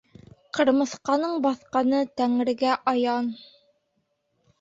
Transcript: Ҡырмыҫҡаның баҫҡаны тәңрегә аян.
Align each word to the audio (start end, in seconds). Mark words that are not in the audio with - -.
Ҡырмыҫҡаның 0.57 1.35
баҫҡаны 1.45 1.99
тәңрегә 2.21 2.79
аян. 2.93 3.29